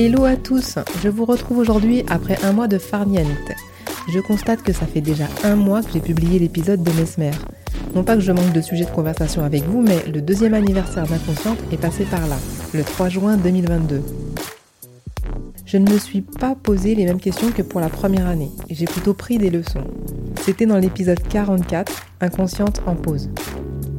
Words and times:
Hello 0.00 0.26
à 0.26 0.36
tous, 0.36 0.78
je 1.02 1.08
vous 1.08 1.24
retrouve 1.24 1.58
aujourd'hui 1.58 2.04
après 2.08 2.38
un 2.44 2.52
mois 2.52 2.68
de 2.68 2.78
farniente. 2.78 3.26
Je 4.08 4.20
constate 4.20 4.62
que 4.62 4.72
ça 4.72 4.86
fait 4.86 5.00
déjà 5.00 5.24
un 5.42 5.56
mois 5.56 5.82
que 5.82 5.90
j'ai 5.92 5.98
publié 5.98 6.38
l'épisode 6.38 6.84
de 6.84 6.92
Mesmer. 6.92 7.32
Non 7.96 8.04
pas 8.04 8.14
que 8.14 8.20
je 8.20 8.30
manque 8.30 8.52
de 8.52 8.60
sujets 8.60 8.84
de 8.84 8.92
conversation 8.92 9.42
avec 9.42 9.64
vous, 9.64 9.82
mais 9.82 10.04
le 10.06 10.22
deuxième 10.22 10.54
anniversaire 10.54 11.04
d'Inconsciente 11.04 11.58
est 11.72 11.78
passé 11.78 12.04
par 12.04 12.24
là, 12.28 12.36
le 12.74 12.84
3 12.84 13.08
juin 13.08 13.36
2022. 13.38 14.00
Je 15.66 15.78
ne 15.78 15.90
me 15.90 15.98
suis 15.98 16.20
pas 16.20 16.54
posé 16.54 16.94
les 16.94 17.04
mêmes 17.04 17.18
questions 17.18 17.50
que 17.50 17.62
pour 17.62 17.80
la 17.80 17.88
première 17.88 18.28
année, 18.28 18.52
j'ai 18.70 18.86
plutôt 18.86 19.14
pris 19.14 19.38
des 19.38 19.50
leçons. 19.50 19.82
C'était 20.42 20.66
dans 20.66 20.78
l'épisode 20.78 21.20
44, 21.28 22.06
Inconsciente 22.20 22.82
en 22.86 22.94
pause. 22.94 23.30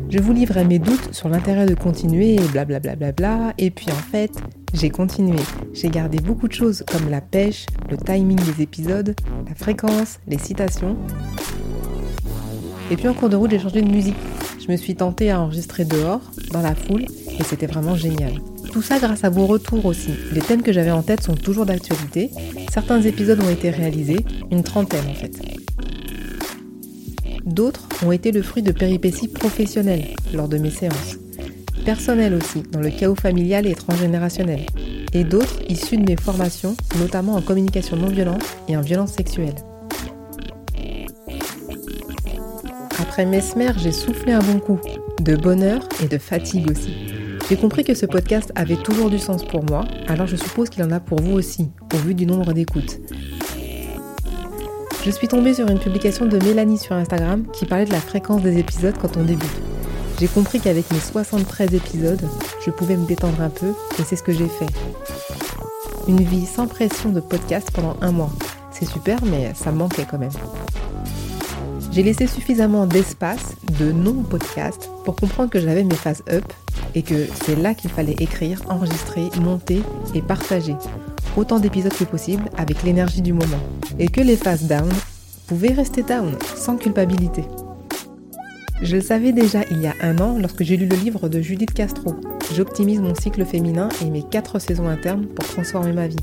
Je 0.10 0.18
vous 0.18 0.34
livrais 0.34 0.66
mes 0.66 0.80
doutes 0.80 1.14
sur 1.14 1.30
l'intérêt 1.30 1.68
de 1.68 1.76
continuer 1.76 2.38
blablabla, 2.52 2.96
bla 2.96 2.96
bla 2.96 3.12
bla, 3.12 3.54
et 3.60 3.70
puis 3.70 3.86
en 3.92 4.12
fait, 4.12 4.32
j'ai 4.74 4.90
continué. 4.90 5.38
J'ai 5.74 5.90
gardé 5.90 6.18
beaucoup 6.18 6.48
de 6.48 6.54
choses 6.54 6.84
comme 6.92 7.12
la 7.12 7.22
pêche, 7.22 7.68
le 7.92 7.98
timing 7.98 8.38
des 8.38 8.64
épisodes, 8.64 9.14
la 9.48 9.54
fréquence, 9.54 10.20
les 10.28 10.40
citations. 10.40 10.98
Et 12.90 12.96
puis 12.96 13.08
en 13.08 13.14
cours 13.14 13.30
de 13.30 13.36
route, 13.36 13.52
j'ai 13.52 13.60
changé 13.60 13.84
de 13.84 13.92
musique. 13.92 14.16
Je 14.60 14.72
me 14.72 14.78
suis 14.78 14.96
tentée 14.96 15.30
à 15.30 15.40
enregistrer 15.40 15.86
dehors, 15.86 16.22
dans 16.52 16.62
la 16.64 16.74
foule, 16.74 17.04
et 17.04 17.44
c'était 17.44 17.68
vraiment 17.68 17.96
génial. 17.96 18.34
Tout 18.72 18.82
ça 18.82 18.98
grâce 18.98 19.24
à 19.24 19.30
vos 19.30 19.46
retours 19.46 19.86
aussi. 19.86 20.12
Les 20.32 20.42
thèmes 20.42 20.64
que 20.64 20.74
j'avais 20.74 20.90
en 20.90 21.04
tête 21.04 21.22
sont 21.22 21.36
toujours 21.36 21.68
d'actualité. 21.68 22.32
Certains 22.74 23.02
épisodes 23.04 23.40
ont 23.42 23.50
été 23.50 23.70
réalisés, 23.70 24.26
une 24.50 24.64
trentaine 24.64 25.06
en 25.08 25.14
fait. 25.14 25.59
D'autres 27.50 27.88
ont 28.06 28.12
été 28.12 28.32
le 28.32 28.42
fruit 28.42 28.64
de 28.64 28.72
péripéties 28.72 29.28
professionnelles 29.28 30.16
lors 30.34 30.48
de 30.48 30.58
mes 30.58 30.72
séances 30.72 31.18
personnel 31.90 32.36
aussi, 32.36 32.62
dans 32.72 32.82
le 32.82 32.92
chaos 32.92 33.16
familial 33.16 33.66
et 33.66 33.74
transgénérationnel, 33.74 34.66
et 35.14 35.24
d'autres 35.24 35.60
issus 35.70 35.98
de 35.98 36.04
mes 36.04 36.18
formations, 36.18 36.76
notamment 37.00 37.34
en 37.34 37.42
communication 37.42 37.98
non 37.98 38.10
violente 38.10 38.44
et 38.68 38.78
en 38.78 38.82
violence 38.82 39.14
sexuelle. 39.14 39.56
Après 43.00 43.26
Mesmer, 43.26 43.72
j'ai 43.78 43.92
soufflé 43.92 44.34
un 44.34 44.40
bon 44.40 44.60
coup, 44.60 44.80
de 45.22 45.36
bonheur 45.36 45.82
et 46.04 46.08
de 46.08 46.20
fatigue 46.20 46.70
aussi. 46.70 46.94
J'ai 47.50 47.56
compris 47.56 47.84
que 47.84 47.96
ce 47.96 48.06
podcast 48.06 48.52
avait 48.54 48.76
toujours 48.76 49.10
du 49.10 49.18
sens 49.18 49.44
pour 49.44 49.64
moi, 49.64 49.86
alors 50.08 50.28
je 50.28 50.36
suppose 50.36 50.70
qu'il 50.70 50.84
en 50.84 50.92
a 50.92 51.00
pour 51.00 51.20
vous 51.20 51.34
aussi, 51.34 51.72
au 51.96 51.98
vu 51.98 52.14
du 52.14 52.28
nombre 52.28 52.54
d'écoutes. 52.54 53.00
Je 55.10 55.16
suis 55.16 55.28
tombée 55.28 55.56
sur 55.56 55.68
une 55.68 55.80
publication 55.80 56.28
de 56.28 56.38
Mélanie 56.38 56.78
sur 56.78 56.94
Instagram 56.94 57.44
qui 57.52 57.66
parlait 57.66 57.86
de 57.86 57.92
la 57.92 58.00
fréquence 58.00 58.44
des 58.44 58.60
épisodes 58.60 58.94
quand 59.02 59.18
on 59.18 59.24
débute. 59.24 59.50
J'ai 60.20 60.28
compris 60.28 60.60
qu'avec 60.60 60.92
mes 60.92 61.00
73 61.00 61.74
épisodes, 61.74 62.22
je 62.64 62.70
pouvais 62.70 62.96
me 62.96 63.08
détendre 63.08 63.42
un 63.42 63.50
peu 63.50 63.70
et 63.98 64.04
c'est 64.04 64.16
ce 64.16 64.22
que 64.22 64.32
j'ai 64.32 64.48
fait. 64.48 64.68
Une 66.08 66.22
vie 66.22 66.46
sans 66.46 66.68
pression 66.68 67.10
de 67.10 67.22
podcast 67.22 67.72
pendant 67.74 67.98
un 68.02 68.12
mois. 68.12 68.30
C'est 68.70 68.86
super 68.86 69.18
mais 69.26 69.52
ça 69.56 69.72
manquait 69.72 70.06
quand 70.08 70.20
même. 70.20 70.30
J'ai 71.92 72.04
laissé 72.04 72.28
suffisamment 72.28 72.86
d'espace 72.86 73.56
de 73.80 73.92
non-podcast 73.92 74.92
pour 75.06 75.16
comprendre 75.16 75.50
que 75.50 75.60
j'avais 75.60 75.86
mes 75.86 75.96
phases 75.96 76.22
up 76.32 76.46
et 76.94 77.02
que 77.02 77.26
c'est 77.46 77.56
là 77.56 77.74
qu'il 77.74 77.90
fallait 77.90 78.16
écrire, 78.20 78.62
enregistrer, 78.70 79.30
monter 79.42 79.82
et 80.14 80.22
partager 80.22 80.76
autant 81.40 81.60
d'épisodes 81.60 81.94
que 81.94 82.04
possible 82.04 82.44
avec 82.58 82.84
l'énergie 82.84 83.22
du 83.22 83.34
moment. 83.34 83.60
Et 83.98 84.10
que 84.10 84.22
les 84.22 84.36
phases 84.36 84.64
down 84.64 84.90
pouvaient 85.48 85.74
rester 85.74 86.04
down 86.04 86.36
sans 86.56 86.78
culpabilité. 86.78 87.44
Je 88.82 88.96
le 88.96 89.02
savais 89.02 89.32
déjà 89.32 89.60
il 89.72 89.82
y 89.82 89.88
a 89.88 89.94
un 90.02 90.20
an 90.20 90.38
lorsque 90.40 90.64
j'ai 90.64 90.78
lu 90.78 90.86
le 90.86 90.96
livre 90.96 91.28
de 91.28 91.42
Judith 91.42 91.74
Castro. 91.74 92.16
J'optimise 92.56 93.02
mon 93.02 93.16
cycle 93.16 93.46
féminin 93.46 93.90
et 94.02 94.10
mes 94.10 94.24
quatre 94.24 94.60
saisons 94.60 94.88
internes 94.88 95.26
pour 95.28 95.46
transformer 95.46 95.92
ma 95.92 96.08
vie. 96.08 96.16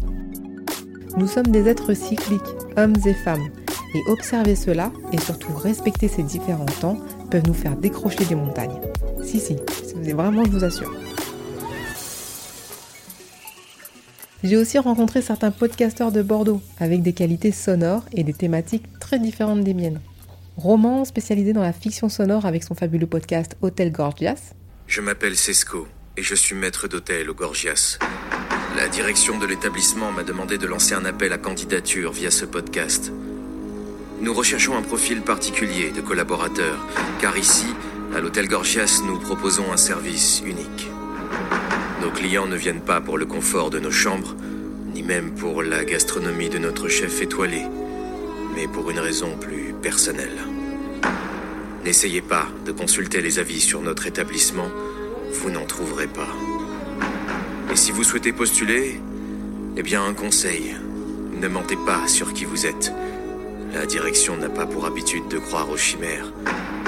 Nous 1.16 1.26
sommes 1.26 1.48
des 1.48 1.68
êtres 1.68 1.94
cycliques, 1.94 2.40
hommes 2.76 2.96
et 3.04 3.14
femmes, 3.14 3.48
et 3.94 4.10
observer 4.10 4.54
cela 4.54 4.92
et 5.12 5.18
surtout 5.18 5.52
respecter 5.54 6.08
ces 6.08 6.22
différents 6.22 6.66
temps 6.66 6.98
peuvent 7.30 7.46
nous 7.46 7.54
faire 7.54 7.76
décrocher 7.76 8.24
des 8.24 8.34
montagnes. 8.34 8.80
Si, 9.22 9.40
si, 9.40 9.56
vraiment, 10.12 10.44
je 10.44 10.50
vous 10.50 10.64
assure. 10.64 10.92
J'ai 14.46 14.56
aussi 14.56 14.78
rencontré 14.78 15.22
certains 15.22 15.50
podcasteurs 15.50 16.12
de 16.12 16.22
Bordeaux 16.22 16.62
avec 16.78 17.02
des 17.02 17.12
qualités 17.12 17.50
sonores 17.50 18.04
et 18.12 18.22
des 18.22 18.32
thématiques 18.32 18.84
très 19.00 19.18
différentes 19.18 19.64
des 19.64 19.74
miennes 19.74 20.00
roman 20.56 21.04
spécialisé 21.04 21.52
dans 21.52 21.62
la 21.62 21.72
fiction 21.72 22.08
sonore 22.08 22.46
avec 22.46 22.62
son 22.62 22.76
fabuleux 22.76 23.08
podcast 23.08 23.56
Hôtel 23.60 23.90
Gorgias. 23.90 24.54
Je 24.86 25.00
m'appelle 25.00 25.36
Sesco 25.36 25.88
et 26.16 26.22
je 26.22 26.36
suis 26.36 26.54
maître 26.54 26.86
d'hôtel 26.86 27.28
au 27.28 27.34
Gorgias. 27.34 27.98
La 28.76 28.86
direction 28.86 29.36
de 29.38 29.46
l'établissement 29.46 30.12
m'a 30.12 30.22
demandé 30.22 30.58
de 30.58 30.66
lancer 30.66 30.94
un 30.94 31.04
appel 31.04 31.32
à 31.32 31.38
candidature 31.38 32.12
via 32.12 32.30
ce 32.30 32.44
podcast. 32.44 33.12
Nous 34.20 34.32
recherchons 34.32 34.76
un 34.76 34.82
profil 34.82 35.22
particulier 35.22 35.90
de 35.90 36.00
collaborateur, 36.00 36.86
car 37.20 37.36
ici, 37.36 37.66
à 38.14 38.20
l'hôtel 38.20 38.46
Gorgias, 38.46 39.02
nous 39.04 39.18
proposons 39.18 39.72
un 39.72 39.76
service 39.76 40.40
unique. 40.46 40.88
Nos 42.06 42.12
clients 42.12 42.46
ne 42.46 42.54
viennent 42.54 42.82
pas 42.82 43.00
pour 43.00 43.18
le 43.18 43.26
confort 43.26 43.68
de 43.68 43.80
nos 43.80 43.90
chambres, 43.90 44.36
ni 44.94 45.02
même 45.02 45.32
pour 45.32 45.60
la 45.60 45.84
gastronomie 45.84 46.48
de 46.48 46.58
notre 46.58 46.86
chef 46.86 47.20
étoilé, 47.20 47.62
mais 48.54 48.68
pour 48.68 48.92
une 48.92 49.00
raison 49.00 49.36
plus 49.36 49.74
personnelle. 49.82 50.38
N'essayez 51.84 52.22
pas 52.22 52.46
de 52.64 52.70
consulter 52.70 53.20
les 53.20 53.40
avis 53.40 53.60
sur 53.60 53.82
notre 53.82 54.06
établissement, 54.06 54.70
vous 55.32 55.50
n'en 55.50 55.66
trouverez 55.66 56.06
pas. 56.06 56.28
Et 57.72 57.76
si 57.76 57.90
vous 57.90 58.04
souhaitez 58.04 58.32
postuler, 58.32 59.00
eh 59.76 59.82
bien 59.82 60.04
un 60.04 60.14
conseil, 60.14 60.76
ne 61.40 61.48
mentez 61.48 61.76
pas 61.86 62.06
sur 62.06 62.32
qui 62.34 62.44
vous 62.44 62.66
êtes. 62.66 62.92
La 63.74 63.84
direction 63.84 64.36
n'a 64.36 64.48
pas 64.48 64.66
pour 64.66 64.86
habitude 64.86 65.26
de 65.26 65.38
croire 65.38 65.68
aux 65.70 65.76
chimères. 65.76 66.32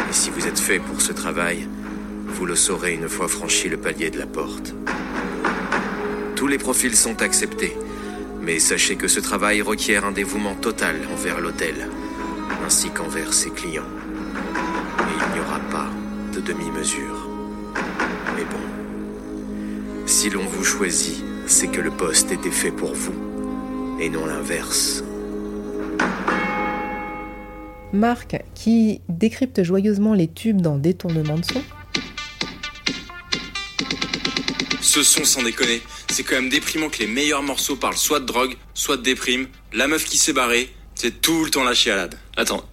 Et 0.08 0.12
si 0.12 0.30
vous 0.30 0.46
êtes 0.46 0.60
fait 0.60 0.78
pour 0.78 1.00
ce 1.00 1.12
travail, 1.12 1.66
vous 2.28 2.46
le 2.46 2.54
saurez 2.54 2.94
une 2.94 3.08
fois 3.08 3.28
franchi 3.28 3.68
le 3.68 3.76
palier 3.76 4.10
de 4.10 4.18
la 4.18 4.26
porte. 4.26 4.74
Tous 6.36 6.46
les 6.46 6.58
profils 6.58 6.94
sont 6.94 7.20
acceptés. 7.22 7.76
Mais 8.40 8.60
sachez 8.60 8.96
que 8.96 9.08
ce 9.08 9.20
travail 9.20 9.60
requiert 9.60 10.04
un 10.04 10.12
dévouement 10.12 10.54
total 10.54 10.96
envers 11.12 11.40
l'hôtel, 11.40 11.74
ainsi 12.64 12.90
qu'envers 12.90 13.34
ses 13.34 13.50
clients. 13.50 13.82
Et 15.00 15.24
il 15.26 15.34
n'y 15.34 15.40
aura 15.40 15.58
pas 15.70 15.90
de 16.32 16.40
demi-mesure. 16.40 17.28
Mais 18.36 18.44
bon, 18.44 20.06
si 20.06 20.30
l'on 20.30 20.46
vous 20.46 20.64
choisit, 20.64 21.22
c'est 21.46 21.66
que 21.68 21.80
le 21.80 21.90
poste 21.90 22.30
était 22.30 22.50
fait 22.50 22.70
pour 22.70 22.94
vous, 22.94 23.98
et 24.00 24.08
non 24.08 24.24
l'inverse. 24.24 25.02
Marc, 27.92 28.42
qui 28.54 29.00
décrypte 29.08 29.62
joyeusement 29.62 30.14
les 30.14 30.28
tubes 30.28 30.60
dans 30.60 30.78
Détournement 30.78 31.36
de 31.36 31.44
son. 31.44 31.62
Ce 34.98 35.04
son, 35.04 35.24
sans 35.24 35.42
déconner, 35.44 35.80
c'est 36.10 36.24
quand 36.24 36.34
même 36.34 36.48
déprimant 36.48 36.88
que 36.88 36.98
les 36.98 37.06
meilleurs 37.06 37.44
morceaux 37.44 37.76
parlent 37.76 37.96
soit 37.96 38.18
de 38.18 38.24
drogue, 38.24 38.56
soit 38.74 38.96
de 38.96 39.02
déprime. 39.02 39.46
La 39.72 39.86
meuf 39.86 40.04
qui 40.04 40.18
s'est 40.18 40.32
barrée, 40.32 40.74
c'est 40.96 41.20
tout 41.20 41.44
le 41.44 41.52
temps 41.52 41.62
la 41.62 41.72
chialade. 41.72 42.18
Attends, 42.36 42.68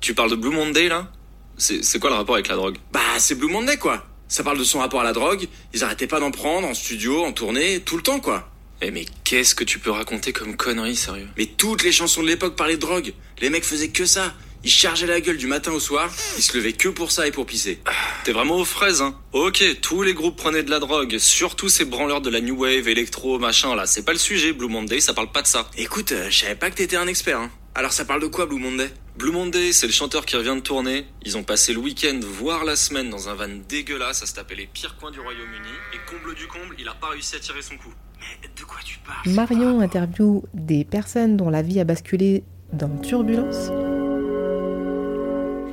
tu 0.00 0.12
parles 0.12 0.30
de 0.30 0.34
Blue 0.34 0.50
Monday 0.50 0.88
là? 0.88 1.12
C'est 1.56 2.00
quoi 2.00 2.10
le 2.10 2.16
rapport 2.16 2.34
avec 2.34 2.48
la 2.48 2.56
drogue? 2.56 2.78
Bah, 2.90 2.98
c'est 3.18 3.36
Blue 3.36 3.46
Monday 3.46 3.76
quoi. 3.76 4.04
Ça 4.26 4.42
parle 4.42 4.58
de 4.58 4.64
son 4.64 4.80
rapport 4.80 5.02
à 5.02 5.04
la 5.04 5.12
drogue. 5.12 5.46
Ils 5.72 5.84
arrêtaient 5.84 6.08
pas 6.08 6.18
d'en 6.18 6.32
prendre 6.32 6.66
en 6.66 6.74
studio, 6.74 7.22
en 7.22 7.30
tournée, 7.30 7.78
tout 7.78 7.96
le 7.96 8.02
temps 8.02 8.18
quoi. 8.18 8.50
Eh 8.80 8.90
mais 8.90 9.06
qu'est-ce 9.22 9.54
que 9.54 9.62
tu 9.62 9.78
peux 9.78 9.92
raconter 9.92 10.32
comme 10.32 10.56
connerie, 10.56 10.96
sérieux? 10.96 11.28
Mais 11.38 11.46
toutes 11.46 11.84
les 11.84 11.92
chansons 11.92 12.24
de 12.24 12.26
l'époque 12.26 12.56
parlaient 12.56 12.74
de 12.74 12.80
drogue. 12.80 13.12
Les 13.40 13.50
mecs 13.50 13.64
faisaient 13.64 13.90
que 13.90 14.04
ça. 14.04 14.34
Il 14.64 14.70
chargeait 14.70 15.08
la 15.08 15.20
gueule 15.20 15.38
du 15.38 15.48
matin 15.48 15.72
au 15.72 15.80
soir, 15.80 16.08
il 16.36 16.42
se 16.42 16.56
levait 16.56 16.72
que 16.72 16.88
pour 16.88 17.10
ça 17.10 17.26
et 17.26 17.32
pour 17.32 17.46
pisser. 17.46 17.80
T'es 18.24 18.30
vraiment 18.30 18.56
aux 18.56 18.64
fraises, 18.64 19.02
hein 19.02 19.18
Ok, 19.32 19.64
tous 19.80 20.02
les 20.02 20.14
groupes 20.14 20.36
prenaient 20.36 20.62
de 20.62 20.70
la 20.70 20.78
drogue, 20.78 21.18
surtout 21.18 21.68
ces 21.68 21.84
branleurs 21.84 22.20
de 22.20 22.30
la 22.30 22.40
new 22.40 22.56
wave, 22.56 22.86
électro, 22.86 23.40
machin 23.40 23.74
là. 23.74 23.86
C'est 23.86 24.04
pas 24.04 24.12
le 24.12 24.18
sujet, 24.18 24.52
Blue 24.52 24.68
Monday, 24.68 25.00
ça 25.00 25.14
parle 25.14 25.32
pas 25.32 25.42
de 25.42 25.48
ça. 25.48 25.68
Écoute, 25.76 26.12
euh, 26.12 26.30
je 26.30 26.38
savais 26.38 26.54
pas 26.54 26.70
que 26.70 26.76
t'étais 26.76 26.96
un 26.96 27.08
expert, 27.08 27.40
hein. 27.40 27.50
Alors 27.74 27.92
ça 27.92 28.04
parle 28.04 28.22
de 28.22 28.26
quoi 28.28 28.46
Blue 28.46 28.60
Monday? 28.60 28.88
Blue 29.16 29.32
Monday, 29.32 29.72
c'est 29.72 29.86
le 29.86 29.92
chanteur 29.92 30.26
qui 30.26 30.36
revient 30.36 30.54
de 30.54 30.60
tourner. 30.60 31.06
Ils 31.24 31.36
ont 31.36 31.42
passé 31.42 31.72
le 31.72 31.80
week-end, 31.80 32.20
voire 32.22 32.64
la 32.64 32.76
semaine, 32.76 33.10
dans 33.10 33.28
un 33.28 33.34
van 33.34 33.48
dégueulasse 33.68 34.22
à 34.22 34.26
se 34.26 34.34
taper 34.34 34.54
les 34.54 34.66
pires 34.66 34.96
coins 34.96 35.10
du 35.10 35.18
Royaume-Uni. 35.18 35.68
Et 35.94 35.98
comble 36.08 36.34
du 36.36 36.46
comble, 36.46 36.76
il 36.78 36.86
a 36.86 36.94
pas 36.94 37.08
réussi 37.08 37.34
à 37.34 37.40
tirer 37.40 37.62
son 37.62 37.76
coup. 37.78 37.92
Mais 38.20 38.48
de 38.48 38.62
quoi 38.64 38.78
tu 38.84 38.98
parles? 39.00 39.34
Marion 39.34 39.80
interview 39.80 40.44
des 40.54 40.84
personnes 40.84 41.36
dont 41.36 41.50
la 41.50 41.62
vie 41.62 41.80
a 41.80 41.84
basculé 41.84 42.44
dans 42.72 42.96
Turbulence. 42.98 43.70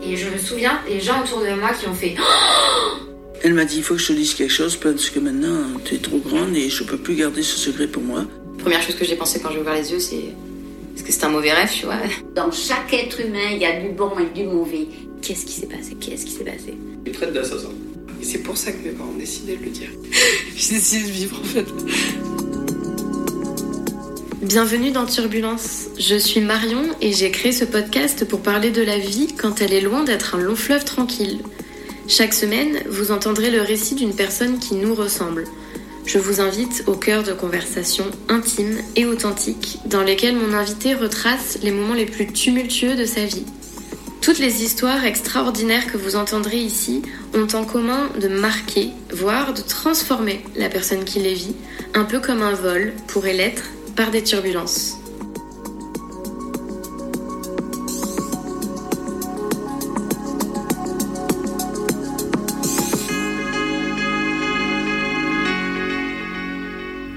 Et 0.10 0.18
je 0.18 0.28
me 0.28 0.38
souviens 0.40 0.80
des 0.88 1.00
gens 1.00 1.22
autour 1.22 1.42
de 1.42 1.54
moi 1.60 1.70
qui 1.80 1.88
ont 1.88 1.94
fait 1.94 2.16
Elle 3.44 3.54
m'a 3.54 3.64
dit 3.64 3.78
il 3.78 3.84
faut 3.84 3.94
que 3.94 4.02
je 4.02 4.08
te 4.08 4.14
dise 4.14 4.34
quelque 4.34 4.52
chose 4.52 4.76
parce 4.76 5.12
que 5.12 5.20
maintenant 5.20 5.80
tu 5.86 5.96
es 5.96 5.98
trop 6.00 6.18
grande 6.18 6.56
et 6.56 6.68
je 6.68 6.84
peux 6.84 6.98
plus 6.98 7.16
garder 7.16 7.44
ce 7.44 7.58
secret 7.58 7.88
pour 7.88 8.02
moi. 8.02 8.26
Première 8.58 8.82
chose 8.82 8.96
que 8.96 9.06
j'ai 9.06 9.16
pensé 9.16 9.40
quand 9.40 9.52
j'ai 9.52 9.60
ouvert 9.60 9.76
les 9.76 9.92
yeux, 9.92 10.00
c'est 10.00 10.16
est-ce 10.96 11.04
que 11.04 11.14
c'est 11.14 11.24
un 11.26 11.30
mauvais 11.30 11.54
rêve, 11.54 11.70
tu 11.72 11.86
vois? 11.86 12.00
Dans 12.36 12.52
chaque 12.52 12.92
être 12.92 13.22
humain, 13.22 13.52
il 13.52 13.60
y 13.60 13.66
a 13.66 13.80
du 13.80 13.90
bon 13.90 14.12
et 14.20 14.38
du 14.38 14.46
mauvais. 14.46 14.88
Qu'est-ce 15.22 15.46
qui 15.46 15.54
s'est 15.54 15.68
passé? 15.68 15.96
Qu'est-ce 16.00 16.26
qui 16.26 16.32
s'est 16.32 16.44
passé? 16.44 16.76
Il 17.06 17.12
traite 17.12 17.32
d'assassin. 17.32 17.70
Et 18.20 18.26
c'est 18.26 18.40
pour 18.40 18.58
ça 18.58 18.72
que 18.72 18.84
mes 18.84 18.92
parents 18.92 19.12
ont 19.12 19.18
décidé 19.18 19.58
de 19.58 19.64
le 19.64 19.70
dire. 19.70 19.90
J'ai 20.58 20.74
décidé 20.74 21.08
de 21.08 21.12
vivre 21.12 21.40
en 21.40 21.44
fait. 21.44 22.39
Bienvenue 24.42 24.92
dans 24.92 25.06
Turbulence. 25.06 25.88
Je 25.98 26.16
suis 26.16 26.40
Marion 26.40 26.84
et 27.02 27.12
j'ai 27.12 27.30
créé 27.30 27.52
ce 27.52 27.66
podcast 27.66 28.24
pour 28.24 28.42
parler 28.42 28.72
de 28.72 28.82
la 28.82 28.98
vie 28.98 29.36
quand 29.36 29.62
elle 29.62 29.74
est 29.74 29.82
loin 29.82 30.06
d'être 30.06 30.34
un 30.34 30.40
long 30.40 30.56
fleuve 30.56 30.86
tranquille. 30.86 31.40
Chaque 32.08 32.34
semaine, 32.34 32.80
vous 32.90 33.12
entendrez 33.12 33.52
le 33.52 33.62
récit 33.62 33.96
d'une 33.96 34.16
personne 34.16 34.58
qui 34.58 34.76
nous 34.76 34.96
ressemble. 34.96 35.44
Je 36.06 36.20
vous 36.20 36.40
invite 36.40 36.86
au 36.88 36.94
cœur 36.94 37.24
de 37.24 37.34
conversations 37.34 38.10
intimes 38.30 38.78
et 38.96 39.06
authentiques 39.06 39.80
dans 39.88 40.04
lesquelles 40.04 40.38
mon 40.38 40.54
invité 40.54 40.94
retrace 40.94 41.60
les 41.62 41.72
moments 41.72 41.94
les 41.94 42.06
plus 42.06 42.32
tumultueux 42.32 42.96
de 42.96 43.06
sa 43.06 43.26
vie. 43.26 43.46
Toutes 44.22 44.40
les 44.40 44.64
histoires 44.64 45.04
extraordinaires 45.04 45.92
que 45.92 45.98
vous 45.98 46.16
entendrez 46.16 46.60
ici 46.60 47.02
ont 47.34 47.48
en 47.58 47.66
commun 47.66 48.10
de 48.22 48.30
marquer, 48.30 48.92
voire 49.12 49.54
de 49.54 49.62
transformer 49.62 50.42
la 50.56 50.70
personne 50.70 51.04
qui 51.04 51.20
les 51.20 51.34
vit, 51.34 51.56
un 51.94 52.06
peu 52.06 52.22
comme 52.22 52.42
un 52.42 52.54
vol 52.54 52.94
pourrait 53.08 53.34
l'être 53.34 53.64
par 54.00 54.12
des 54.12 54.24
turbulences. 54.24 54.98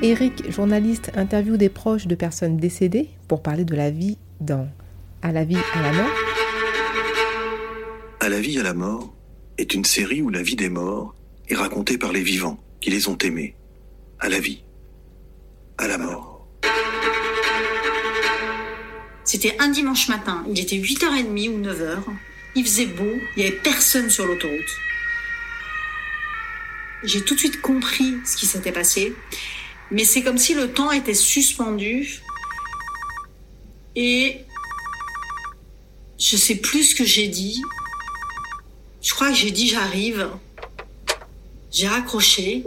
Eric, 0.02 0.50
journaliste, 0.50 1.12
interview 1.14 1.56
des 1.56 1.68
proches 1.68 2.08
de 2.08 2.16
personnes 2.16 2.56
décédées 2.56 3.10
pour 3.28 3.42
parler 3.44 3.64
de 3.64 3.76
la 3.76 3.92
vie 3.92 4.18
dans 4.40 4.68
À 5.22 5.30
la 5.30 5.44
vie, 5.44 5.54
à 5.74 5.82
la 5.82 5.92
mort. 5.92 6.10
À 8.18 8.28
la 8.28 8.40
vie, 8.40 8.58
à 8.58 8.64
la 8.64 8.74
mort 8.74 9.14
est 9.56 9.72
une 9.72 9.84
série 9.84 10.20
où 10.20 10.30
la 10.30 10.42
vie 10.42 10.56
des 10.56 10.68
morts 10.68 11.14
est 11.48 11.54
racontée 11.54 11.96
par 11.96 12.10
les 12.10 12.22
vivants 12.22 12.58
qui 12.80 12.90
les 12.90 13.06
ont 13.06 13.18
aimés. 13.18 13.54
À 14.18 14.28
la 14.28 14.40
vie, 14.40 14.64
à 15.78 15.86
la 15.86 15.96
mort. 15.96 16.31
C'était 19.32 19.56
un 19.60 19.68
dimanche 19.68 20.08
matin, 20.08 20.44
il 20.46 20.60
était 20.60 20.76
8h30 20.76 21.48
ou 21.48 21.58
9h. 21.58 22.02
Il 22.54 22.66
faisait 22.66 22.84
beau, 22.84 23.18
il 23.34 23.42
n'y 23.42 23.48
avait 23.48 23.56
personne 23.56 24.10
sur 24.10 24.26
l'autoroute. 24.26 24.76
J'ai 27.02 27.24
tout 27.24 27.32
de 27.32 27.38
suite 27.38 27.62
compris 27.62 28.18
ce 28.26 28.36
qui 28.36 28.44
s'était 28.44 28.72
passé 28.72 29.14
mais 29.90 30.04
c'est 30.04 30.22
comme 30.22 30.36
si 30.36 30.52
le 30.52 30.70
temps 30.70 30.90
était 30.90 31.14
suspendu 31.14 32.20
et 33.96 34.40
je 36.18 36.36
sais 36.36 36.56
plus 36.56 36.90
ce 36.90 36.94
que 36.94 37.06
j'ai 37.06 37.28
dit. 37.28 37.62
Je 39.00 39.14
crois 39.14 39.30
que 39.30 39.34
j'ai 39.34 39.50
dit 39.50 39.66
j'arrive. 39.66 40.28
J'ai 41.70 41.88
raccroché. 41.88 42.64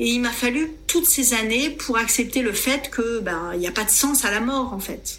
Et 0.00 0.10
il 0.10 0.20
m'a 0.20 0.30
fallu 0.30 0.70
toutes 0.86 1.06
ces 1.06 1.34
années 1.34 1.70
pour 1.70 1.98
accepter 1.98 2.40
le 2.40 2.52
fait 2.52 2.88
que 2.88 3.18
ben 3.18 3.50
il 3.54 3.58
n'y 3.58 3.66
a 3.66 3.72
pas 3.72 3.82
de 3.82 3.90
sens 3.90 4.24
à 4.24 4.30
la 4.30 4.40
mort 4.40 4.72
en 4.72 4.78
fait. 4.78 5.18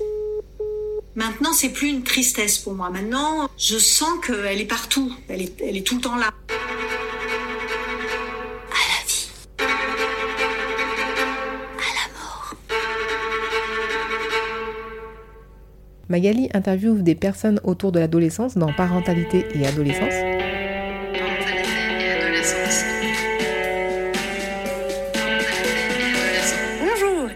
Maintenant, 1.16 1.52
c'est 1.52 1.70
plus 1.70 1.90
une 1.90 2.04
tristesse 2.04 2.58
pour 2.58 2.74
moi. 2.74 2.90
Maintenant, 2.90 3.50
je 3.58 3.78
sens 3.78 4.26
qu'elle 4.26 4.62
est 4.62 4.66
partout. 4.66 5.14
Elle 5.28 5.42
est, 5.42 5.62
elle 5.62 5.76
est 5.76 5.86
tout 5.86 5.96
le 5.96 6.02
temps 6.02 6.16
là. 6.16 6.30
Magali 16.08 16.50
interviewe 16.54 17.04
des 17.04 17.16
personnes 17.16 17.60
autour 17.66 17.92
de 17.92 18.00
l'adolescence 18.00 18.58
dans 18.58 18.74
Parentalité 18.74 19.46
et 19.54 19.68
Adolescence. 19.68 20.29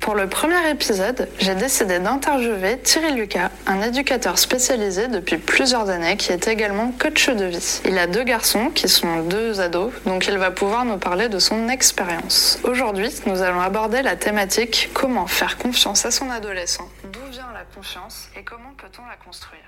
Pour 0.00 0.14
le 0.14 0.28
premier 0.28 0.70
épisode, 0.70 1.28
j'ai 1.38 1.54
décidé 1.54 1.98
d'interviewer 1.98 2.78
Thierry 2.78 3.12
Lucas, 3.12 3.50
un 3.66 3.82
éducateur 3.82 4.38
spécialisé 4.38 5.08
depuis 5.08 5.36
plusieurs 5.38 5.90
années 5.90 6.16
qui 6.16 6.32
est 6.32 6.48
également 6.48 6.92
coach 6.98 7.28
de 7.28 7.44
vie. 7.44 7.80
Il 7.84 7.98
a 7.98 8.06
deux 8.06 8.24
garçons 8.24 8.70
qui 8.70 8.88
sont 8.88 9.22
deux 9.24 9.60
ados, 9.60 9.92
donc 10.06 10.26
il 10.28 10.38
va 10.38 10.50
pouvoir 10.50 10.84
nous 10.84 10.98
parler 10.98 11.28
de 11.28 11.38
son 11.38 11.68
expérience. 11.68 12.58
Aujourd'hui, 12.64 13.10
nous 13.26 13.42
allons 13.42 13.60
aborder 13.60 14.02
la 14.02 14.16
thématique 14.16 14.90
comment 14.94 15.26
faire 15.26 15.58
confiance 15.58 16.06
à 16.06 16.10
son 16.10 16.30
adolescent? 16.30 16.88
D'où 17.12 17.30
vient 17.30 17.48
la 17.52 17.64
confiance 17.74 18.28
et 18.36 18.44
comment 18.44 18.72
peut-on 18.78 19.04
la 19.06 19.16
construire? 19.16 19.60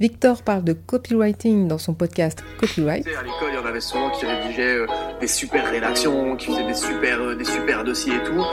Victor 0.00 0.42
parle 0.42 0.64
de 0.64 0.72
copywriting 0.72 1.68
dans 1.68 1.78
son 1.78 1.94
podcast 1.94 2.42
Copyright. 2.58 3.06
À 3.06 3.22
l'école, 3.22 3.50
il 3.50 3.54
y 3.54 3.58
en 3.58 3.64
avait 3.64 3.80
souvent 3.80 4.10
qui 4.10 4.26
rédigeaient 4.26 4.78
euh, 4.78 4.86
des 5.20 5.28
super 5.28 5.70
rédactions, 5.70 6.34
qui 6.36 6.46
faisaient 6.46 6.66
des 6.66 6.74
super, 6.74 7.20
euh, 7.20 7.36
des 7.36 7.44
super 7.44 7.84
dossiers 7.84 8.16
et 8.16 8.22
tout. 8.24 8.44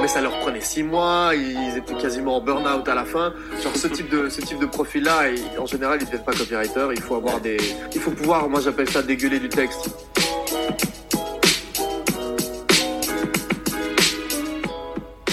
Mais 0.00 0.08
ça 0.08 0.20
leur 0.20 0.38
prenait 0.40 0.60
six 0.60 0.82
mois, 0.82 1.32
ils 1.34 1.76
étaient 1.76 1.94
quasiment 1.94 2.36
en 2.36 2.40
burn-out 2.40 2.88
à 2.88 2.94
la 2.94 3.04
fin. 3.04 3.32
Genre 3.62 3.76
ce 3.76 3.88
type 3.88 4.08
de, 4.10 4.28
ce 4.28 4.40
type 4.40 4.58
de 4.58 4.66
profil-là, 4.66 5.30
en 5.58 5.66
général, 5.66 5.98
ils 6.00 6.04
ne 6.04 6.06
deviennent 6.06 6.24
pas 6.24 6.32
copywriter. 6.32 6.88
Il 6.94 7.00
faut 7.00 7.16
avoir 7.16 7.40
des, 7.40 7.58
il 7.94 8.00
faut 8.00 8.12
pouvoir, 8.12 8.48
moi 8.48 8.60
j'appelle 8.60 8.88
ça 8.88 9.02
dégueuler 9.02 9.40
du 9.40 9.48
texte. 9.48 9.90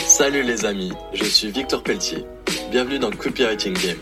Salut 0.06 0.44
les 0.44 0.66
amis, 0.66 0.94
je 1.14 1.26
suis 1.26 1.52
Victor 1.52 1.84
Pelletier. 1.84 2.26
Bienvenue 2.72 3.00
dans 3.00 3.12
Copywriting 3.12 3.74
Game 3.74 3.98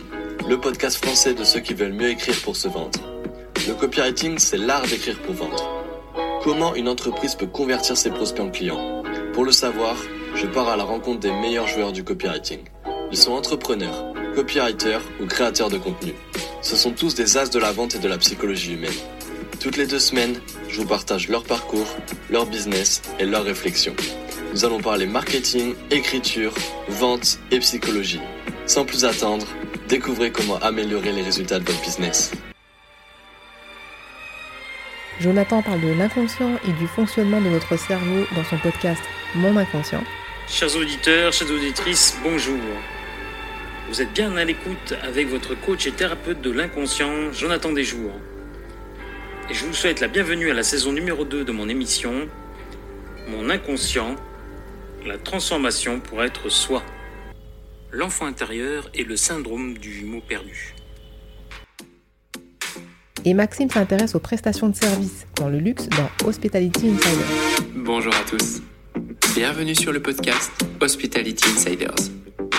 le 0.48 0.60
podcast 0.60 1.04
français 1.04 1.34
de 1.34 1.44
ceux 1.44 1.62
qui 1.62 1.74
veulent 1.74 1.94
mieux 1.94 2.10
écrire 2.10 2.36
pour 2.44 2.56
se 2.56 2.68
vendre. 2.68 3.00
Le 3.68 3.74
copywriting, 3.74 4.38
c'est 4.40 4.58
l'art 4.58 4.82
d'écrire 4.84 5.18
pour 5.22 5.36
vendre. 5.36 5.84
Comment 6.44 6.76
une 6.76 6.90
entreprise 6.90 7.36
peut 7.36 7.48
convertir 7.48 7.96
ses 7.96 8.10
prospects 8.10 8.42
en 8.42 8.50
clients? 8.50 9.04
Pour 9.32 9.46
le 9.46 9.54
savoir, 9.54 9.96
je 10.36 10.48
pars 10.48 10.70
à 10.70 10.78
la 10.78 10.84
rencontre 10.84 11.20
des 11.20 11.32
meilleurs 11.32 11.68
joueurs 11.68 11.92
du 11.92 12.04
copywriting. 12.04 12.60
Ils 13.12 13.18
sont 13.18 13.34
entrepreneurs, 13.34 14.06
copywriters 14.36 15.02
ou 15.22 15.26
créateurs 15.26 15.70
de 15.70 15.78
contenu. 15.78 16.14
Ce 16.62 16.76
sont 16.76 16.92
tous 16.92 17.16
des 17.16 17.38
as 17.38 17.50
de 17.50 17.60
la 17.60 17.72
vente 17.72 17.96
et 17.96 18.00
de 18.00 18.08
la 18.08 18.18
psychologie 18.18 18.74
humaine. 18.74 18.92
Toutes 19.60 19.78
les 19.78 19.88
deux 19.88 20.00
semaines, 20.00 20.40
je 20.70 20.82
vous 20.82 20.88
partage 20.88 21.30
leur 21.30 21.44
parcours, 21.44 21.88
leur 22.30 22.46
business 22.46 23.02
et 23.20 23.26
leurs 23.26 23.44
réflexions. 23.44 23.96
Nous 24.54 24.66
allons 24.66 24.82
parler 24.82 25.06
marketing, 25.06 25.76
écriture, 25.92 26.54
vente 26.88 27.40
et 27.52 27.60
psychologie. 27.60 28.22
Sans 28.66 28.86
plus 28.86 29.06
attendre, 29.06 29.46
Découvrez 29.88 30.32
comment 30.32 30.58
améliorer 30.58 31.12
les 31.12 31.22
résultats 31.22 31.60
de 31.60 31.66
votre 31.66 31.82
business. 31.82 32.32
Jonathan 35.20 35.62
parle 35.62 35.82
de 35.82 35.94
l'inconscient 35.94 36.56
et 36.68 36.72
du 36.72 36.88
fonctionnement 36.88 37.40
de 37.40 37.50
notre 37.50 37.78
cerveau 37.78 38.26
dans 38.36 38.44
son 38.44 38.58
podcast 38.58 39.02
Mon 39.36 39.56
inconscient. 39.56 40.04
Chers 40.48 40.76
auditeurs, 40.76 41.32
chères 41.32 41.50
auditrices, 41.50 42.18
bonjour. 42.22 42.60
Vous 43.90 44.02
êtes 44.02 44.12
bien 44.14 44.36
à 44.36 44.44
l'écoute 44.44 44.94
avec 45.02 45.28
votre 45.28 45.56
coach 45.56 45.88
et 45.88 45.92
thérapeute 45.92 46.42
de 46.42 46.52
l'inconscient, 46.52 47.32
Jonathan 47.32 47.72
Desjours. 47.72 48.20
Et 49.50 49.54
je 49.54 49.66
vous 49.66 49.74
souhaite 49.74 50.00
la 50.00 50.08
bienvenue 50.08 50.52
à 50.52 50.54
la 50.54 50.64
saison 50.64 50.92
numéro 50.92 51.26
2 51.26 51.44
de 51.44 51.52
mon 51.52 51.70
émission 51.70 52.28
Mon 53.30 53.50
inconscient, 53.50 54.16
la 55.06 55.18
transformation 55.18 56.00
pour 56.00 56.24
être 56.24 56.50
soi 56.50 56.84
l'enfant 57.94 58.26
intérieur 58.26 58.90
et 58.94 59.04
le 59.04 59.16
syndrome 59.16 59.78
du 59.78 60.04
mot 60.04 60.22
perdu. 60.28 60.76
Et 63.24 63.34
Maxime 63.34 63.70
s'intéresse 63.70 64.16
aux 64.16 64.20
prestations 64.20 64.68
de 64.68 64.76
services 64.76 65.26
dans 65.38 65.48
le 65.48 65.60
luxe 65.60 65.88
dans 65.90 66.28
Hospitality 66.28 66.90
Insiders. 66.90 67.64
Bonjour 67.76 68.14
à 68.14 68.30
tous. 68.30 68.62
Bienvenue 69.36 69.74
sur 69.74 69.92
le 69.92 70.00
podcast 70.00 70.52
Hospitality 70.80 71.44
Insiders. 71.50 71.96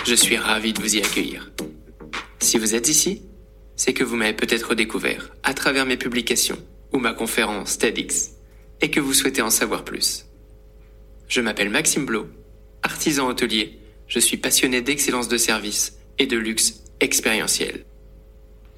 Je 0.04 0.14
suis 0.16 0.36
ravi 0.36 0.72
de 0.72 0.80
vous 0.80 0.96
y 0.96 0.98
accueillir. 0.98 1.52
Si 2.40 2.58
vous 2.58 2.74
êtes 2.74 2.88
ici, 2.88 3.22
c'est 3.76 3.92
que 3.92 4.02
vous 4.02 4.16
m'avez 4.16 4.32
peut-être 4.32 4.74
découvert 4.74 5.30
à 5.44 5.54
travers 5.54 5.86
mes 5.86 5.96
publications 5.96 6.58
ou 6.92 6.98
ma 6.98 7.12
conférence 7.12 7.78
TEDx 7.78 8.32
et 8.80 8.90
que 8.90 8.98
vous 8.98 9.14
souhaitez 9.14 9.40
en 9.40 9.50
savoir 9.50 9.84
plus. 9.84 10.26
Je 11.28 11.40
m'appelle 11.40 11.70
Maxime 11.70 12.06
Blo, 12.06 12.26
artisan 12.82 13.28
hôtelier. 13.28 13.78
Je 14.08 14.18
suis 14.18 14.36
passionné 14.36 14.80
d'excellence 14.80 15.28
de 15.28 15.36
service 15.36 15.98
et 16.18 16.26
de 16.26 16.36
luxe 16.36 16.82
expérientiel. 16.98 17.84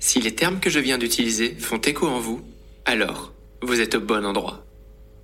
Si 0.00 0.20
les 0.20 0.34
termes 0.34 0.60
que 0.60 0.68
je 0.68 0.80
viens 0.80 0.98
d'utiliser 0.98 1.54
font 1.58 1.78
écho 1.78 2.06
en 2.06 2.20
vous, 2.20 2.42
alors 2.84 3.32
vous 3.62 3.80
êtes 3.80 3.94
au 3.94 4.00
bon 4.00 4.26
endroit. 4.26 4.66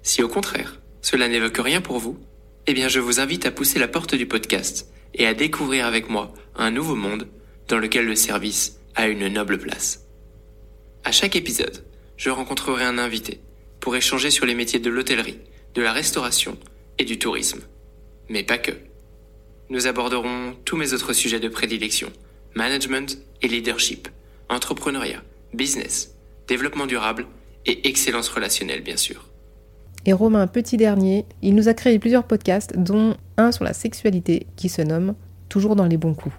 Si 0.02 0.23
au 0.23 0.29
contraire, 0.29 0.81
cela 1.02 1.29
n'évoque 1.29 1.59
rien 1.59 1.83
pour 1.83 1.99
vous, 1.99 2.19
eh 2.66 2.75
bien 2.75 2.88
je 2.88 3.00
vous 3.00 3.21
invite 3.21 3.47
à 3.47 3.50
pousser 3.50 3.78
la 3.78 3.88
porte 3.88 4.14
du 4.14 4.26
podcast 4.26 4.92
et 5.14 5.26
à 5.26 5.35
découvrir 5.35 5.87
avec 5.87 6.09
moi 6.09 6.33
un 6.57 6.71
nouveau 6.71 6.95
monde 6.95 7.28
dans 7.69 7.78
lequel 7.78 8.07
le 8.07 8.16
service 8.16 8.78
a 8.95 9.09
une 9.09 9.28
noble 9.28 9.59
place. 9.59 10.07
À 11.04 11.12
chaque 11.12 11.37
épisode, 11.37 11.85
je 12.16 12.31
rencontrerai 12.31 12.85
un 12.85 12.99
invité 12.99 13.40
pour 13.81 13.97
échanger 13.97 14.31
sur 14.31 14.47
les 14.47 14.54
métiers 14.54 14.78
de 14.78 14.90
l'hôtellerie, 14.90 15.40
de 15.75 15.83
la 15.83 15.92
restauration 15.92 16.57
et 16.99 17.04
du 17.04 17.19
tourisme. 17.19 17.62
Mais 18.28 18.45
pas 18.45 18.59
que. 18.59 18.73
Nous 19.71 19.87
aborderons 19.87 20.54
tous 20.64 20.76
mes 20.76 20.92
autres 20.92 21.12
sujets 21.12 21.40
de 21.40 21.49
prédilection, 21.49 22.12
management 22.54 23.19
et 23.40 23.49
leadership, 23.49 24.09
entrepreneuriat, 24.49 25.23
business, 25.54 26.14
développement 26.47 26.87
durable 26.87 27.26
et 27.66 27.88
excellence 27.88 28.28
relationnelle 28.28 28.83
bien 28.83 28.97
sûr. 28.97 29.32
Et 30.04 30.12
Romain, 30.12 30.47
petit 30.47 30.76
dernier, 30.76 31.26
il 31.42 31.54
nous 31.54 31.68
a 31.68 31.75
créé 31.75 31.99
plusieurs 31.99 32.25
podcasts, 32.25 32.76
dont 32.76 33.14
un 33.37 33.52
sur 33.52 33.64
la 33.64 33.73
sexualité 33.73 34.47
qui 34.56 34.68
se 34.68 34.82
nomme 34.82 35.14
Toujours 35.49 35.76
dans 35.76 35.87
les 35.87 35.99
bons 35.99 36.14
coups. 36.14 36.35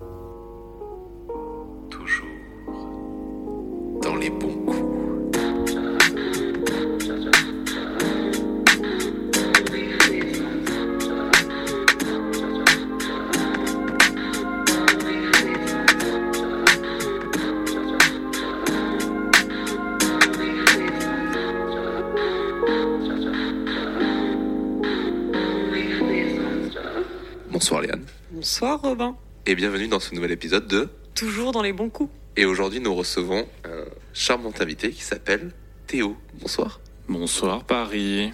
Bonsoir 27.64 27.80
Léane. 27.80 28.06
Bonsoir 28.32 28.82
Robin. 28.82 29.16
Et 29.46 29.56
bienvenue 29.56 29.88
dans 29.88 30.02
ce 30.02 30.14
nouvel 30.14 30.32
épisode 30.32 30.68
de 30.68 30.90
Toujours 31.16 31.54
dans 31.54 31.62
les 31.62 31.72
bons 31.72 31.90
coups. 31.90 32.12
Et 32.36 32.44
aujourd'hui 32.44 32.82
nous 32.82 32.94
recevons 32.94 33.48
un 33.64 33.86
charmant 34.12 34.52
invité 34.60 34.92
qui 34.92 35.02
s'appelle 35.02 35.54
Théo. 35.88 36.18
Bonsoir. 36.42 36.82
Bonsoir 37.08 37.64
Paris. 37.64 38.34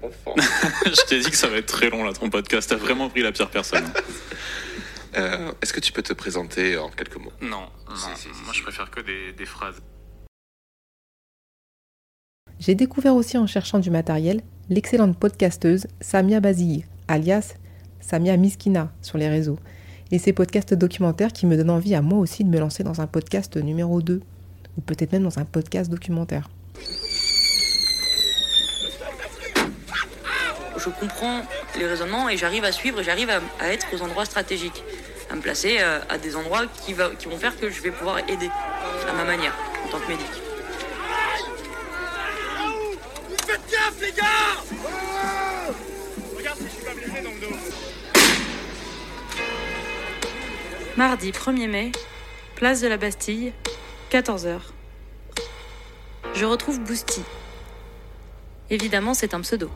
Je 0.00 1.06
t'ai 1.08 1.18
dit 1.18 1.28
que 1.28 1.36
ça 1.36 1.48
va 1.48 1.56
être 1.56 1.66
très 1.66 1.90
long 1.90 2.04
là 2.04 2.12
ton 2.12 2.30
podcast, 2.30 2.70
t'as 2.70 2.76
vraiment 2.76 3.08
pris 3.08 3.22
la 3.22 3.32
pire 3.32 3.50
personne. 3.50 3.92
Euh, 5.16 5.50
Est-ce 5.60 5.72
que 5.72 5.80
tu 5.80 5.90
peux 5.90 6.02
te 6.02 6.12
présenter 6.12 6.76
en 6.78 6.88
quelques 6.88 7.16
mots? 7.16 7.32
Non, 7.40 7.66
non, 7.88 7.96
moi 8.44 8.52
je 8.52 8.62
préfère 8.62 8.92
que 8.92 9.00
des, 9.00 9.32
des 9.32 9.44
phrases. 9.44 9.82
J'ai 12.60 12.76
découvert 12.76 13.16
aussi 13.16 13.36
en 13.38 13.48
cherchant 13.48 13.80
du 13.80 13.90
matériel 13.90 14.40
l'excellente 14.70 15.18
podcasteuse 15.18 15.88
Samia 16.00 16.38
Bazille, 16.38 16.84
alias 17.08 17.54
Samia 18.00 18.36
Miskina 18.36 18.92
sur 19.02 19.18
les 19.18 19.28
réseaux, 19.28 19.58
et 20.10 20.18
ses 20.18 20.32
podcasts 20.32 20.74
documentaires 20.74 21.32
qui 21.32 21.46
me 21.46 21.56
donnent 21.56 21.70
envie 21.70 21.94
à 21.94 22.02
moi 22.02 22.18
aussi 22.18 22.44
de 22.44 22.48
me 22.48 22.58
lancer 22.58 22.84
dans 22.84 23.00
un 23.00 23.06
podcast 23.06 23.56
numéro 23.56 24.00
2, 24.00 24.20
ou 24.76 24.80
peut-être 24.80 25.12
même 25.12 25.24
dans 25.24 25.38
un 25.38 25.44
podcast 25.44 25.90
documentaire. 25.90 26.48
je 30.78 30.90
comprends 30.90 31.42
les 31.78 31.86
raisonnements 31.86 32.28
et 32.28 32.36
j'arrive 32.36 32.64
à 32.64 32.72
suivre 32.72 33.02
j'arrive 33.02 33.30
à, 33.30 33.72
être 33.72 33.86
aux 33.94 34.02
endroits 34.02 34.24
stratégiques, 34.24 34.82
à 35.30 35.34
me 35.34 35.40
placer 35.40 35.78
euh, 35.80 35.98
à 36.08 36.18
des 36.18 36.36
endroits 36.36 36.66
qui, 36.84 36.94
qui 37.18 37.26
vont 37.26 37.36
faire 37.36 37.58
que 37.58 37.70
je 37.70 37.82
vais 37.82 37.90
pouvoir 37.90 38.18
aider 38.18 38.50
à 39.08 39.12
ma 39.12 39.24
manière 39.24 39.54
en 39.84 39.90
tant 39.90 39.98
que 39.98 40.08
médic. 40.08 40.37
Mardi 50.98 51.30
1er 51.30 51.68
mai, 51.68 51.92
place 52.56 52.80
de 52.80 52.88
la 52.88 52.96
Bastille, 52.96 53.52
14h. 54.10 54.58
Je 56.34 56.44
retrouve 56.44 56.80
Boosty. 56.80 57.22
Évidemment, 58.68 59.14
c'est 59.14 59.32
un 59.32 59.40
pseudo. 59.42 59.70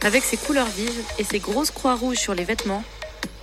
Avec 0.00 0.24
ses 0.24 0.38
couleurs 0.38 0.68
vives 0.68 1.04
et 1.18 1.24
ses 1.24 1.38
grosses 1.38 1.70
croix 1.70 1.96
rouges 1.96 2.16
sur 2.16 2.34
les 2.34 2.44
vêtements, 2.44 2.82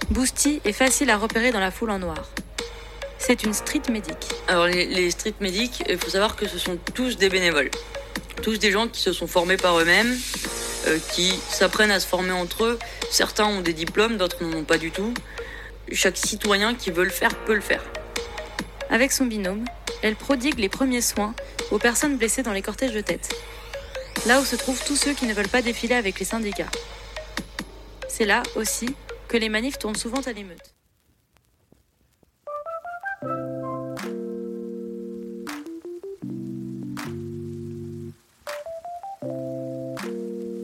Boosty 0.10 0.62
est 0.66 0.74
facile 0.74 1.12
à 1.12 1.18
repérer 1.18 1.52
dans 1.52 1.60
la 1.60 1.70
foule 1.70 1.92
en 1.92 2.00
noir. 2.00 2.32
C'est 3.20 3.44
une 3.44 3.54
street 3.54 3.84
medic. 3.92 4.18
Alors 4.48 4.66
les, 4.66 5.12
street 5.12 5.36
medics, 5.42 5.84
il 5.88 6.00
faut 6.00 6.10
savoir 6.10 6.36
que 6.36 6.48
ce 6.48 6.58
sont 6.58 6.80
tous 6.96 7.18
des 7.18 7.30
bénévoles. 7.30 7.70
Tous 8.42 8.58
des 8.58 8.72
gens 8.72 8.88
qui 8.88 9.00
se 9.00 9.14
sont 9.14 9.28
formés 9.28 9.58
par 9.58 9.80
eux-mêmes, 9.80 10.18
euh, 10.88 10.98
qui 11.14 11.36
s'apprennent 11.52 11.92
à 11.92 12.00
se 12.00 12.08
former 12.08 12.32
entre 12.32 12.64
eux. 12.64 12.80
Certains 13.12 13.46
ont 13.46 13.62
des 13.62 13.74
diplômes, 13.74 14.18
d'autres 14.18 14.44
n'en 14.44 14.58
ont 14.58 14.64
pas 14.64 14.80
du 14.80 14.90
tout. 14.90 15.14
Chaque 15.92 16.18
citoyen 16.18 16.74
qui 16.74 16.90
veut 16.90 17.04
le 17.04 17.10
faire 17.10 17.36
peut 17.46 17.54
le 17.54 17.62
faire. 17.62 17.84
Avec 18.90 19.12
son 19.12 19.26
binôme, 19.26 19.66
elle 20.02 20.16
prodigue 20.16 20.58
les 20.58 20.70
premiers 20.70 21.02
soins 21.02 21.34
aux 21.72 21.78
personnes 21.78 22.18
blessées 22.18 22.44
dans 22.44 22.54
les 22.54 22.62
cortèges 22.62 22.94
de 22.94 23.02
tête. 23.02 23.30
Là 24.26 24.42
où 24.42 24.46
se 24.46 24.56
trouvent 24.56 24.84
tous 24.86 24.96
ceux 24.96 25.14
qui 25.14 25.26
ne 25.28 25.34
veulent 25.34 25.48
pas 25.48 25.62
défiler 25.62 25.96
avec 25.96 26.20
les 26.20 26.26
syndicats. 26.26 26.72
C'est 28.08 28.26
là 28.26 28.42
aussi 28.56 28.96
que 29.28 29.38
les 29.38 29.50
manifs 29.50 29.78
tournent 29.78 29.96
souvent 29.96 30.22
à 30.22 30.32
l'émeute. 30.32 30.74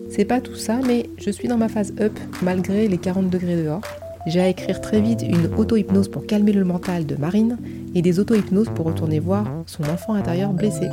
C'est 0.09 0.25
pas 0.25 0.41
tout 0.41 0.55
ça, 0.55 0.75
mais 0.77 1.09
je 1.17 1.29
suis 1.29 1.47
dans 1.47 1.57
ma 1.57 1.69
phase 1.69 1.93
up 1.99 2.17
malgré 2.41 2.87
les 2.87 2.97
40 2.97 3.29
degrés 3.29 3.55
dehors. 3.55 3.81
J'ai 4.27 4.39
à 4.39 4.47
écrire 4.47 4.81
très 4.81 5.01
vite 5.01 5.23
une 5.23 5.53
auto-hypnose 5.55 6.09
pour 6.09 6.25
calmer 6.25 6.53
le 6.53 6.63
mental 6.63 7.05
de 7.05 7.15
Marine 7.15 7.57
et 7.95 8.01
des 8.01 8.19
auto-hypnoses 8.19 8.69
pour 8.75 8.85
retourner 8.85 9.19
voir 9.19 9.45
son 9.65 9.83
enfant 9.83 10.13
intérieur 10.13 10.53
blessé. 10.53 10.89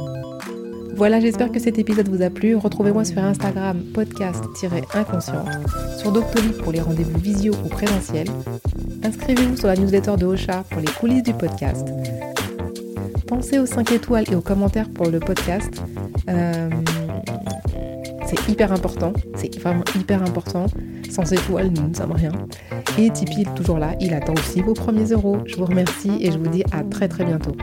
Voilà, 0.94 1.20
j'espère 1.20 1.52
que 1.52 1.61
cet 1.61 1.78
épisode 1.78 2.08
vous 2.08 2.23
a 2.23 2.30
plu. 2.30 2.56
Retrouvez-moi 2.56 3.04
sur 3.04 3.18
Instagram 3.18 3.82
podcast-inconsciente, 3.94 5.49
sur 5.97 6.11
Doctolib 6.11 6.54
pour 6.54 6.73
les 6.73 6.80
rendez-vous 6.80 7.18
visio 7.18 7.52
ou 7.64 7.68
présentiels. 7.68 8.28
Inscrivez-vous 9.04 9.56
sur 9.56 9.68
la 9.68 9.76
newsletter 9.76 10.16
de 10.18 10.26
Ocha 10.26 10.64
pour 10.70 10.80
les 10.80 10.90
coulisses 10.92 11.23
du 11.23 11.35
podcast. 11.35 11.87
Pensez 13.28 13.58
aux 13.58 13.66
5 13.66 13.92
étoiles 13.92 14.25
et 14.32 14.35
aux 14.35 14.40
commentaires 14.40 14.88
pour 14.88 15.06
le 15.06 15.20
podcast. 15.20 15.82
Euh, 16.28 16.70
c'est 18.26 18.49
hyper 18.49 18.73
important, 18.73 19.12
c'est 19.37 19.56
vraiment 19.61 19.85
hyper 19.94 20.23
important. 20.23 20.66
Sans 21.11 21.33
étoiles, 21.33 21.71
nous 21.71 21.88
ne 21.88 21.95
sommes 21.95 22.12
rien. 22.12 22.33
Et 22.99 23.11
Tipeee 23.11 23.43
est 23.43 23.55
toujours 23.55 23.79
là, 23.79 23.95
il 24.00 24.12
attend 24.15 24.35
aussi 24.35 24.61
vos 24.61 24.75
premiers 24.75 25.07
euros. 25.07 25.38
Je 25.47 25.57
vous 25.57 25.65
remercie 25.65 26.12
et 26.21 26.31
je 26.31 26.38
vous 26.38 26.49
dis 26.49 26.65
à 26.73 26.83
très 26.85 27.09
très 27.09 27.25
bientôt. 27.25 27.57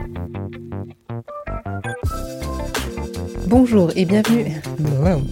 Bonjour 3.46 3.90
et 3.94 4.04
bienvenue. 4.04 4.60
Wow. 5.00 5.22